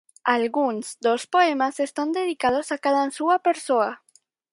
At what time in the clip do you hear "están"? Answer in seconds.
1.87-2.09